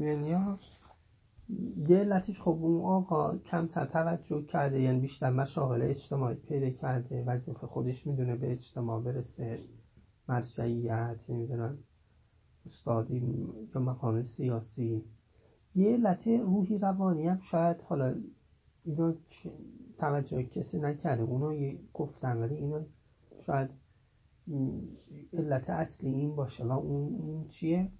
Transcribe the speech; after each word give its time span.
یعنی 0.00 0.28
یه 1.88 1.96
علتش 1.96 2.40
خب 2.40 2.58
اون 2.62 2.84
آقا 2.84 3.38
کمتر 3.38 3.86
توجه 3.86 4.42
کرده 4.42 4.80
یعنی 4.80 5.00
بیشتر 5.00 5.30
مشاغل 5.30 5.82
اجتماعی 5.82 6.34
پیدا 6.34 6.70
کرده 6.70 7.24
وظیفه 7.24 7.66
خودش 7.66 8.06
می‌دونه 8.06 8.36
به 8.36 8.52
اجتماع 8.52 9.00
برسه 9.00 9.58
مرجعیت 10.28 11.16
نمی‌دونم 11.28 11.78
استادی 12.66 13.48
یا 13.74 13.80
مقام 13.80 14.22
سیاسی. 14.22 15.04
یه 15.74 15.92
علت 15.92 16.26
روحی 16.28 16.78
روانی 16.78 17.28
هم 17.28 17.38
شاید 17.38 17.80
حالا 17.80 18.14
اینو 18.84 19.14
توجه 19.98 20.42
کسی 20.42 20.80
نکرده 20.80 21.22
اونو 21.22 21.74
گفتن 21.94 22.36
ولی 22.36 22.54
اینو 22.54 22.84
شاید 23.46 23.70
علت 25.32 25.70
اصلی 25.70 26.10
این 26.10 26.36
باشه. 26.36 26.64
و 26.64 26.72
اون 26.72 27.48
چیه؟ 27.48 27.92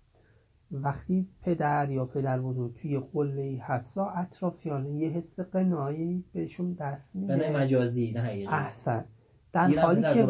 وقتی 0.73 1.29
پدر 1.43 1.91
یا 1.91 2.05
پدر 2.05 2.41
بزرگ 2.41 2.75
توی 2.75 2.99
قله 2.99 3.59
هستا 3.63 4.11
اطرافیان 4.11 4.87
یه 4.87 5.09
حس 5.09 5.41
قنایی 5.41 6.25
بهشون 6.33 6.73
دست 6.73 7.17
میده. 7.17 7.57
مجازی 7.57 8.13
نه 8.13 8.47
احسن. 8.51 9.05
در 9.53 9.79
حالی 9.79 10.03
که 10.03 10.23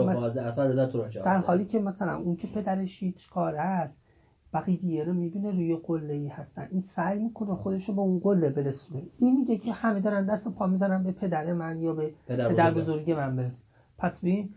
در 1.24 1.38
حالی 1.38 1.64
که 1.64 1.80
مثلا 1.80 2.16
اون 2.16 2.36
که 2.36 2.46
پدرش 2.46 3.02
هیچ 3.02 3.30
کار 3.30 3.56
است 3.56 4.02
بقیه 4.52 5.04
رو 5.04 5.12
می‌بینه 5.12 5.50
روی 5.50 5.76
قله 5.76 6.14
ای 6.14 6.28
هستن. 6.28 6.68
این 6.70 6.80
سعی 6.80 7.22
می‌کنه 7.22 7.54
خودش 7.54 7.88
رو 7.88 7.94
به 7.94 8.00
اون 8.00 8.18
قله 8.18 8.50
برسونه. 8.50 9.02
این 9.18 9.36
میگه 9.36 9.58
که 9.58 9.72
همه 9.72 10.00
دارن 10.00 10.26
دست 10.26 10.48
پا 10.48 10.66
می‌زنن 10.66 11.04
به 11.04 11.12
پدر 11.12 11.52
من 11.52 11.80
یا 11.80 11.92
به 11.92 12.12
پدر, 12.26 12.48
پدر 12.48 12.74
بزرگی 12.74 13.14
من 13.14 13.36
برس 13.36 13.62
پس 13.98 14.20
ببین 14.20 14.50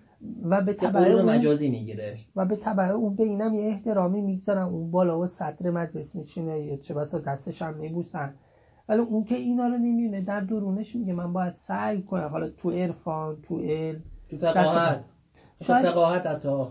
و 0.43 0.61
به 0.61 0.73
تبع 0.73 0.99
اون 0.99 1.21
مجازی 1.21 1.69
می‌گیره. 1.69 2.17
و 2.35 2.45
به 2.45 2.55
تبع 2.55 2.83
اون 2.83 3.15
به 3.15 3.23
اینم 3.23 3.53
یه 3.53 3.65
احترامی 3.65 4.21
می‌گذارن. 4.21 4.61
اون 4.61 4.91
بالا 4.91 5.19
و 5.19 5.27
صدر 5.27 5.69
مجلس 5.69 6.15
میشینه 6.15 6.59
یا 6.59 6.77
چه 6.77 6.93
بسا 6.93 7.19
دستش 7.19 7.61
هم 7.61 7.73
میبوسن. 7.73 8.35
ولی 8.89 8.99
اون 8.99 9.23
که 9.23 9.35
اینا 9.35 9.67
رو 9.67 9.77
نمی‌بینه 9.77 10.21
در 10.21 10.39
درونش 10.39 10.95
میگه 10.95 11.13
من 11.13 11.33
باید 11.33 11.53
سعی 11.53 12.01
کنم. 12.01 12.27
حالا 12.27 12.49
تو 12.49 12.71
عرفان 12.71 13.41
تو 13.41 13.59
علم 13.59 14.03
تو 14.29 14.37
فقاهت. 14.37 15.03
شاید 15.63 15.85
فقاهت 15.85 16.25
حتی. 16.25 16.65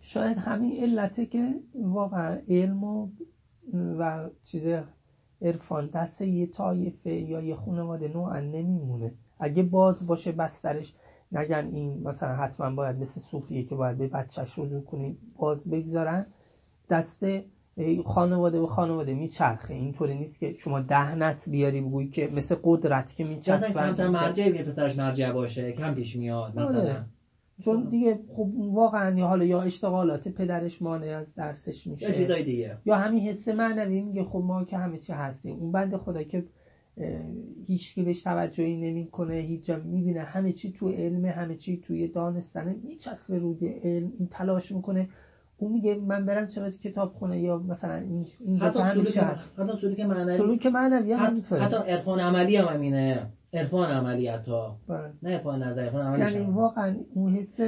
شاید 0.00 0.38
همین 0.38 0.82
علته 0.82 1.26
که 1.26 1.54
واقعا 1.74 2.38
علم 2.48 2.84
و, 2.84 3.08
و 3.72 4.30
چیز 4.42 4.62
عرفان 5.42 5.86
دست 5.86 6.20
یه 6.22 6.46
طایفه 6.46 7.10
یا 7.14 7.40
یه 7.40 7.54
خانواده 7.54 8.08
نوعا 8.08 8.40
نمیمونه. 8.40 9.14
اگه 9.38 9.62
باز 9.62 10.06
باشه 10.06 10.32
بسترش. 10.32 10.94
نگن 11.32 11.70
این 11.72 12.02
مثلا 12.02 12.36
حتما 12.36 12.70
باید 12.70 12.96
مثل 12.96 13.20
صوفیه 13.20 13.64
که 13.64 13.74
باید 13.74 13.98
به 13.98 14.08
بچهش 14.08 14.58
رجوع 14.58 14.82
کنید 14.84 15.18
باز 15.38 15.70
بگذارن. 15.70 16.26
دست 16.90 17.24
خانواده 18.04 18.60
به 18.60 18.66
خانواده 18.66 19.14
میچرخه. 19.14 19.74
اینطوری 19.74 20.18
نیست 20.18 20.38
که 20.40 20.52
شما 20.52 20.80
ده 20.80 21.14
نسل 21.14 21.50
بیاری 21.50 21.80
بگویی 21.80 22.08
که 22.08 22.30
مثل 22.34 22.56
قدرت 22.64 23.16
که 23.16 23.24
میچسبن 23.24 23.86
کمتر 23.86 24.08
مرجعی 24.08 24.52
به 24.52 24.62
پسرش 24.62 24.98
مرجع 24.98 25.32
باشه 25.32 25.72
کم 25.72 25.94
پیش 25.94 26.16
میاد 26.16 26.58
مثلا. 26.58 26.80
آره. 26.80 27.04
چون 27.64 27.88
دیگه 27.88 28.18
خب 28.36 28.50
واقعا 28.56 29.18
یا 29.18 29.26
حالا 29.26 29.44
یا 29.44 29.62
اشتغالات 29.62 30.28
پدرش 30.28 30.82
مانع 30.82 31.06
از 31.06 31.34
درسش 31.34 31.86
میشه. 31.86 32.06
یا 32.06 32.12
چیزای 32.12 32.44
دیگه. 32.44 32.78
یا 32.84 32.96
همین 32.96 33.20
حس 33.20 33.48
معنوی 33.48 34.00
میگه 34.00 34.24
خب 34.24 34.42
ما 34.46 34.64
که 34.64 34.78
همه 34.78 34.98
چی 34.98 35.12
هستیم. 35.12 35.56
اون 35.56 35.72
بنده 35.72 35.98
خدا 35.98 36.22
که 36.22 36.44
هیچ 37.66 37.94
که 37.94 38.02
بهش 38.02 38.22
توجهی 38.22 38.76
نمی‌کنه 38.76 39.34
هیچ 39.34 39.64
جا 39.64 39.76
می‌بینه. 39.76 40.20
همه 40.20 40.52
چی 40.52 40.72
تو 40.72 40.88
علم 40.88 41.24
همه 41.24 41.56
چی 41.56 41.76
توی 41.76 42.08
دانستنه. 42.08 42.76
میچسبه 42.82 43.38
روی 43.38 43.68
علم 43.68 44.12
این 44.18 44.28
تلاش 44.30 44.72
می‌کنه. 44.72 45.08
اون 45.56 45.72
میگه 45.72 45.94
من 45.94 46.26
برم 46.26 46.46
چرا 46.46 46.70
کتاب 46.70 47.12
خونه 47.12 47.40
یا 47.40 47.58
مثلا 47.58 47.94
این 47.94 48.26
این 48.40 48.58
حتی 48.58 48.78
سلوک 48.78 49.18
حتی 49.18 49.72
سلوک 49.80 50.00
معنوی 50.00 50.36
سلوک 50.36 50.66
معنوی 50.66 51.12
هم 51.12 51.42
حتی 51.50 51.76
عرفان 51.76 52.20
عملی 52.20 52.56
هم 52.56 52.68
همینه. 52.68 53.32
عرفان 53.52 53.90
عملی 53.90 54.28
حتی. 54.28 54.60
بله. 54.88 55.12
نه 55.22 55.32
عرفان 55.32 55.62
نظر 55.62 55.82
عرفان 55.82 56.02
عملی 56.06 56.32
یعنی 56.32 56.52
واقعا 56.52 56.96
اون 57.14 57.34
حس 57.34 57.60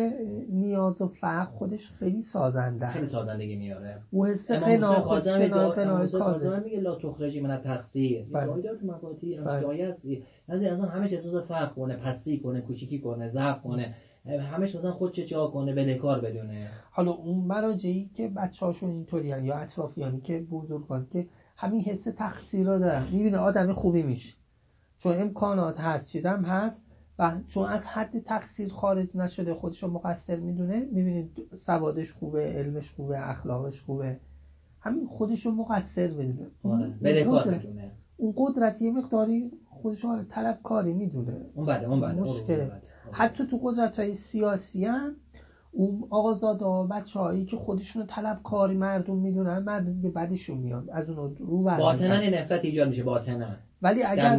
نیاز 0.50 1.02
و 1.02 1.06
فقر 1.06 1.44
خودش 1.44 1.90
خیلی 1.90 2.22
سازنده 2.22 2.90
خیلی 2.90 3.06
سازندگی 3.06 3.56
میاره. 3.56 4.02
اون 4.10 4.28
حس 4.28 4.50
قنا 4.50 4.92
خود 4.92 5.22
قنا 5.22 6.60
میگه 6.64 6.80
لا 6.80 6.94
تخرجی 6.94 7.40
من 7.40 7.60
تقصیر 7.60 8.24
بله. 8.32 8.46
تو 8.46 8.86
مقاطی 8.86 9.36
بله. 9.36 9.88
هستی 9.88 10.22
از 10.48 10.62
اصلا 10.62 10.86
همش 10.86 11.12
احساس 11.12 11.34
فقر 11.34 11.66
کنه 11.74 11.96
پستی 11.96 12.38
کنه 12.38 12.60
کوچیکی 12.60 12.98
کنه 12.98 13.28
ضعف 13.28 13.62
کنه. 13.62 13.94
همش 14.26 14.74
مثلا 14.74 14.92
خود 14.92 15.12
چه 15.12 15.24
جا 15.24 15.46
کنه 15.46 15.74
بدهکار 15.74 16.20
بدونه. 16.20 16.70
حالا 16.90 17.10
اون 17.10 17.46
مراجعی 17.46 18.10
که 18.14 18.28
بچه 18.28 18.66
هاشون 18.66 18.90
اینطوری 18.90 19.26
یا 19.26 19.56
اطرافیانی 19.56 20.20
که 20.20 20.40
بزرگان 20.40 21.06
که 21.12 21.26
همین 21.56 21.80
حس 21.80 22.04
تقصیر 22.04 22.66
رو 22.66 22.78
دارن. 22.78 23.06
می‌بینه 23.12 23.38
آدم 23.38 23.72
خوبی 23.72 24.02
میشه. 24.02 24.41
چون 25.02 25.20
امکانات 25.20 25.80
هست 25.80 26.08
چیزم 26.08 26.44
هست 26.44 26.84
و 27.18 27.32
چون 27.48 27.68
از 27.68 27.86
حد 27.86 28.18
تقصیر 28.18 28.68
خارج 28.68 29.08
نشده 29.14 29.54
خودش 29.54 29.82
رو 29.82 29.90
مقصر 29.90 30.36
می‌دونه 30.36 30.88
می‌بینید 30.92 31.48
سوادش 31.58 32.12
خوبه 32.12 32.52
علمش 32.52 32.92
خوبه 32.92 33.30
اخلاقش 33.30 33.82
خوبه. 33.82 34.20
همین 34.80 35.06
خودش 35.06 35.46
رو 35.46 35.52
مقصر 35.52 36.08
بدونه. 36.08 36.46
آره. 36.62 37.62
اون 38.16 38.34
قدرت 38.36 38.82
یه 38.82 38.92
مقداری 38.92 39.50
خودش 39.70 40.04
رو 40.04 40.22
طلب 40.22 40.58
کاری 40.62 40.92
می‌دونه. 40.92 41.40
اون 41.54 41.66
بده 41.66 41.88
اون 41.88 42.00
بده 42.00 42.20
مشکل. 42.20 42.68
حتی 43.10 43.46
تو 43.46 43.60
قدرت 43.62 43.98
های 43.98 44.14
سیاسی 44.14 44.84
هم 44.84 45.16
اون 45.72 46.04
آقازاده 46.10 46.64
ها 46.64 46.84
بچه 46.86 47.20
هایی 47.20 47.44
که 47.44 47.56
خودشون 47.56 48.06
طلب 48.06 48.40
کاری 48.42 48.76
مردم 48.76 49.16
می‌دونن 49.16 49.58
مردم 49.58 49.92
دیگه 49.92 50.08
بدشون 50.08 50.58
میاد. 50.58 50.90
از 50.90 51.10
اون 51.10 51.36
رو 51.36 51.62
باطنن 51.62 52.34
نفرت 52.34 52.64
ایجاد 52.64 52.88
میشه 52.88 53.02
باطنن. 53.02 53.56
ولی 53.82 54.02
اگر 54.02 54.38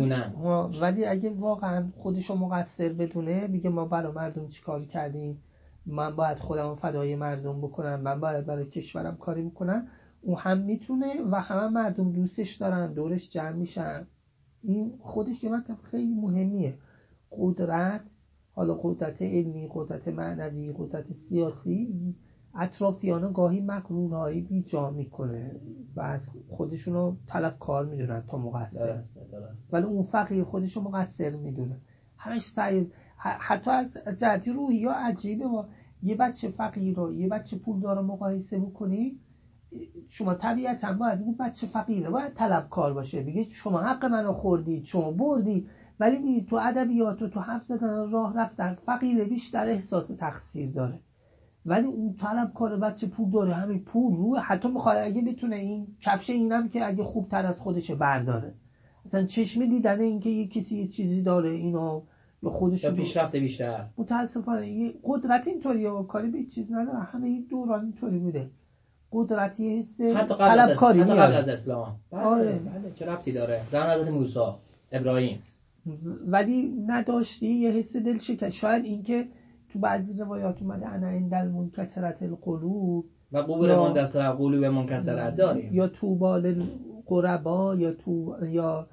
ولی 0.81 1.05
اگه 1.05 1.29
واقعا 1.29 1.87
خودشو 1.97 2.35
مقصر 2.35 2.89
بدونه 2.89 3.47
میگه 3.47 3.69
ما 3.69 3.85
برای 3.85 4.11
مردم 4.11 4.47
چیکار 4.47 4.85
کردیم؟ 4.85 5.43
من 5.85 6.15
باید 6.15 6.39
خودم 6.39 6.75
فدای 6.75 7.15
مردم 7.15 7.61
بکنم 7.61 7.99
من 8.01 8.19
باید 8.19 8.45
برای 8.45 8.65
کشورم 8.65 9.17
کاری 9.17 9.43
بکنم. 9.43 9.87
اون 10.21 10.37
هم 10.39 10.57
می‌تونه 10.57 11.13
و 11.31 11.35
همه 11.35 11.67
مردم 11.67 12.11
دوستش 12.11 12.55
دارن 12.55 12.93
دورش 12.93 13.29
جمع 13.29 13.51
میشن. 13.51 14.07
این 14.61 14.93
خودش 14.99 15.43
یه 15.43 15.51
مطلب 15.51 15.77
خیلی 15.91 16.13
مهمیه. 16.13 16.73
قدرت 17.31 18.01
حالا 18.51 18.79
قدرت 18.83 19.21
علمی 19.21 19.69
قدرت 19.73 20.07
معنوی 20.07 20.73
قدرت 20.77 21.13
سیاسی 21.13 22.15
اطرافیانه 22.55 23.31
گاهی 23.31 23.59
مقرونهایی 23.59 24.41
بی 24.41 24.61
جا 24.63 24.89
می‌کنه 24.89 25.55
و 25.95 26.01
از 26.01 26.29
خودشونو 26.49 27.15
طلب 27.27 27.57
کار 27.59 27.85
می‌دونن 27.85 28.23
تا 28.27 28.37
مقصر. 28.37 29.01
ولی 29.71 29.85
اون 29.85 30.03
فقیر 30.03 30.43
خودشو 30.43 30.81
مقصر 30.81 31.35
می‌دونه. 31.35 31.77
همش 32.17 32.41
سعی 32.41 32.87
حتی 33.17 33.71
از 33.71 33.97
جهتی 34.19 34.51
روحی 34.51 34.77
یا 34.77 34.91
عجیبه 34.91 35.47
با 35.47 35.67
یه 36.03 36.15
بچه 36.15 36.49
فقیر 36.49 36.95
رو 36.95 37.13
یه 37.13 37.27
بچه 37.27 37.57
پولدار 37.57 37.95
رو 37.95 38.03
مقایسه 38.03 38.59
بکنی 38.59 39.19
شما 40.07 40.33
طبیعتا 40.35 40.93
باید 40.93 41.21
اون 41.21 41.35
بچه 41.39 41.67
فقیره 41.67 42.09
باید 42.09 42.33
طلب 42.33 42.69
کار 42.69 42.93
باشه. 42.93 43.21
بگه 43.21 43.49
شما 43.49 43.79
حق 43.79 44.05
منو 44.05 44.33
خوردید 44.33 44.83
شما 44.83 45.11
بردی. 45.11 45.67
ولی 45.99 46.45
تو 46.49 46.59
ادبیات 46.61 47.21
و 47.21 47.27
تو 47.27 47.41
زدن 47.67 48.11
راه 48.11 48.37
رفتن 48.37 48.73
فقیر 48.73 49.25
بیشتر 49.25 49.67
احساس 49.67 50.07
تقصیر 50.07 50.71
داره. 50.71 50.99
ولی 51.65 51.87
اون 51.87 52.15
طلب 52.21 52.53
کار 52.53 52.77
بچه 52.77 53.07
پول 53.07 53.31
داره. 53.31 53.53
همین 53.53 53.79
پول 53.79 54.15
رو 54.15 54.35
حتی 54.35 54.67
می‌خواد 54.67 54.97
اگه 54.97 55.21
بتونه 55.21 55.55
این 55.55 55.87
کفش 56.01 56.29
اینم 56.29 56.69
که 56.69 56.87
اگه 56.87 57.03
خوبتر 57.03 57.45
از 57.45 57.59
خودشه 57.59 57.95
برداره. 57.95 58.53
مثلا 59.05 59.25
چشم 59.25 59.65
دیدن 59.65 59.99
اینکه 60.01 60.29
یه 60.29 60.47
کسی 60.47 60.77
یه 60.77 60.87
چیزی 60.87 61.21
داره 61.21 61.49
اینو 61.49 62.01
یا 62.43 62.49
خودش 62.49 62.85
پیشرفته 62.85 63.39
بیشتر. 63.39 63.85
متاسفانه 63.97 64.67
یه 64.67 64.93
قدرت 65.03 65.47
اینطوریه 65.47 65.89
و 65.89 66.03
کاری 66.03 66.29
به 66.29 66.43
چیز 66.43 66.71
نداره 66.71 66.99
همه 66.99 67.27
این 67.27 67.47
دوران 67.49 67.81
اینطوری 67.83 68.19
بوده. 68.19 68.49
قدرتی 69.11 69.79
حس 69.79 70.01
حتی 70.01 70.33
قبل 70.33 70.59
از 70.59 70.77
کاری 70.77 71.01
حتی 71.01 71.13
قبل 71.13 71.33
از 71.33 71.49
اسلام. 71.49 71.95
بله 72.11 72.21
آره. 72.21 72.59
بله. 72.59 72.91
چه 72.95 73.05
ربطی 73.05 73.31
داره؟ 73.31 73.61
در 73.71 73.93
حضرت 73.93 74.09
موسی 74.11 74.39
ابراهیم. 74.91 75.43
ولی 76.27 76.73
نداشتی؟ 76.87 77.47
یه 77.47 77.71
حس 77.71 77.95
دل 77.95 78.17
شکست 78.17 78.55
شاید 78.55 78.85
اینکه 78.85 79.27
تو 79.73 79.79
بعضی 79.79 80.19
روایات 80.19 80.61
اومده 80.61 80.87
انا 80.87 81.07
اندل 81.07 81.47
منکسرت 81.47 82.23
القلوب. 82.23 83.05
و 83.31 83.37
قبور 83.37 83.75
منکسر 83.75 84.31
قلوب 84.31 84.65
منکسرت 84.65 85.35
داریم. 85.35 85.73
یا 85.73 85.87
تو 85.87 86.15
بال 86.15 86.63
قربا 87.05 87.75
یا 87.75 87.93
تو 87.93 88.35
یا 88.47 88.87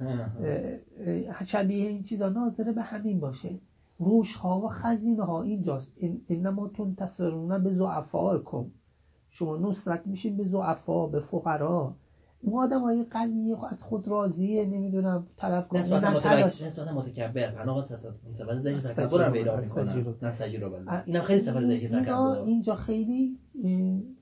شبیه 1.47 1.89
این 1.89 2.03
چیزا 2.03 2.29
ناظره 2.29 2.73
به 2.73 2.83
همین 2.83 3.21
باشه. 3.21 3.61
روش 3.99 4.37
ها 4.37 4.61
و 4.61 4.69
خزینه 4.69 5.25
ها 5.25 5.43
اینجاست 5.43 5.93
انما 6.29 6.69
تنتصرون 6.69 7.63
به 7.65 7.73
کن 8.45 8.71
شما 9.31 9.57
نصرت 9.57 10.07
میشین 10.07 10.37
به 10.37 10.45
زعفا 10.45 11.07
به 11.07 11.21
فقرا. 11.21 11.95
اون 12.43 12.63
آدم 12.65 12.81
های 12.81 13.05
قوی 13.11 13.55
از 13.71 13.85
خود 13.85 14.09
راضیه 14.09 14.65
نمی‌دونم 14.65 15.27
طرف 15.37 15.69
کنه 15.69 15.81
نسبت 15.81 16.05
متکبر. 16.95 17.51
پناه 17.51 17.89
نسبت 18.33 18.59
ذهن 18.61 18.79
تکبر 18.79 19.23
هم 19.23 19.33
پیدا 19.33 19.57
می‌کنن 19.57 20.05
نستجیرو 20.23 20.75
اینم 21.05 21.23
خیلی 21.23 21.41
صفت 21.41 21.61
ذهن 21.61 22.03
تکبر 22.03 22.43
اینجا 22.47 22.75
خیلی 22.75 23.39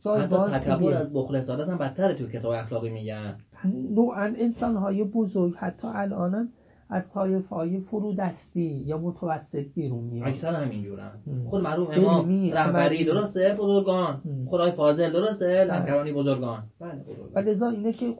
جای 0.00 0.20
حتی 0.20 0.36
تکبر 0.36 0.94
از 0.94 1.12
بخل 1.12 1.40
سادت 1.40 1.68
هم 1.68 1.78
بدتره 1.78 2.14
تو 2.14 2.26
کتاب 2.26 2.52
اخلاقی 2.52 2.90
میگن. 2.90 3.36
نوعا 3.64 4.34
انسان 4.38 4.76
های 4.76 5.04
بزرگ 5.04 5.54
حتی 5.56 5.88
الانم 5.88 6.48
از 6.90 7.10
طایف 7.12 7.48
های 7.48 7.80
فرودستی 7.80 8.84
یا 8.86 8.98
متوسط 8.98 9.66
بیرون 9.74 10.04
میاد. 10.04 10.28
اکثر 10.28 10.54
همینجورن 10.54 11.10
خود 11.46 11.62
مرحوم 11.62 11.88
امام 11.90 12.50
رهبری 12.50 13.04
درسته؟ 13.04 13.56
بزرگان. 13.58 14.22
خدای 14.46 14.70
فاضل 14.70 15.12
درسته؟ 15.12 15.64
لنکرانی 15.64 16.12
بزرگان. 16.12 16.62
بله 16.80 17.04
و 17.34 17.38
لذا 17.38 17.68
اینه 17.68 17.92
که 17.92 18.14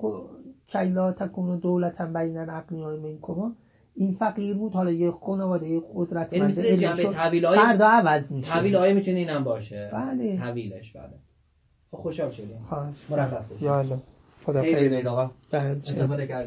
کیلا 0.67 1.13
تکون 1.13 1.59
دولتا 1.59 2.07
بین 2.07 2.39
الاغنیاء 2.39 2.97
منکم 2.97 3.55
این 3.95 4.15
فقیر 4.15 4.57
بود 4.57 4.73
حالا 4.73 4.91
یه 4.91 5.11
خانواده 5.11 5.83
قدرتمند 5.95 6.59
یعنی 6.59 6.77
جنبه 6.77 7.05
طویل 7.05 7.45
های 7.45 7.59
فردا 7.59 7.87
عوض 7.87 8.33
میشه. 8.33 8.53
طویل 8.59 8.77
های 8.77 8.95
می‌تونه 8.95 9.17
اینم 9.17 9.45
باشه. 9.45 9.91
بله. 9.93 10.37
طویلش 10.37 10.93
بله. 10.93 11.19
خب 11.91 11.97
خوشحال 11.99 12.31
شدیم. 12.31 12.67
مرخص 13.11 13.45
یا 13.61 13.79
الله 13.79 13.99
خدا 14.47 14.63
خیلی 14.63 14.89
خیر 14.89 15.09
آقا. 15.09 15.31
بله 15.51 15.63
استفاده 15.63 16.27
کردیم. 16.27 16.47